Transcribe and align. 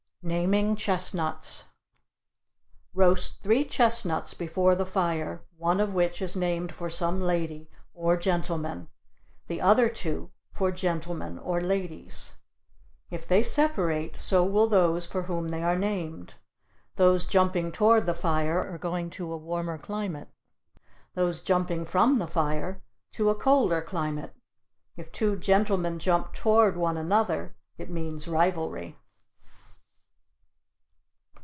NAMING 0.23 0.75
CHESTNUTS 0.75 1.63
Roast 2.93 3.41
three 3.41 3.65
chestnuts 3.65 4.35
before 4.35 4.75
the 4.75 4.85
fire, 4.85 5.41
one 5.57 5.79
of 5.79 5.95
which 5.95 6.21
is 6.21 6.35
named 6.35 6.71
for 6.71 6.91
some 6.91 7.19
lady 7.19 7.71
(or 7.95 8.15
gentleman); 8.17 8.87
the 9.47 9.59
other 9.59 9.89
two, 9.89 10.29
for 10.51 10.71
gentlemen 10.71 11.39
(or 11.39 11.59
ladies). 11.59 12.35
If 13.09 13.27
they 13.27 13.41
separate, 13.41 14.15
so 14.17 14.43
will 14.45 14.67
those 14.67 15.07
for 15.07 15.23
whom 15.23 15.47
they 15.47 15.63
are 15.63 15.75
named; 15.75 16.35
those 16.97 17.25
jumping 17.25 17.71
toward 17.71 18.05
the 18.05 18.13
fire 18.13 18.59
are 18.59 18.77
going 18.77 19.09
to 19.17 19.33
a 19.33 19.37
warmer 19.37 19.79
climate; 19.79 20.27
those 21.15 21.41
jumping 21.41 21.83
from 21.83 22.19
the 22.19 22.27
fire, 22.27 22.83
to 23.13 23.31
a 23.31 23.35
colder 23.35 23.81
climate; 23.81 24.35
if 24.95 25.11
two 25.11 25.35
gentlemen 25.35 25.97
jump 25.97 26.31
toward 26.31 26.77
one 26.77 26.95
another, 26.95 27.55
it 27.79 27.89
means 27.89 28.27
rivalry. 28.27 28.95